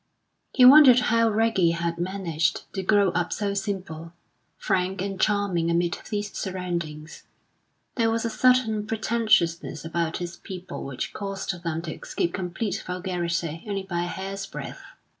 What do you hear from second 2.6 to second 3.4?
to grow up